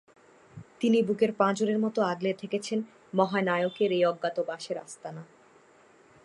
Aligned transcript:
তিনি 0.79 0.99
বুকের 1.03 1.31
পাঁজরের 1.33 1.79
মতো 1.79 1.99
আগলে 2.01 2.31
থেকেছেন 2.33 2.79
মহানায়কের 3.13 3.91
এই 3.91 4.03
অজ্ঞাতবাসের 4.05 4.77
আস্তানা। 4.77 5.23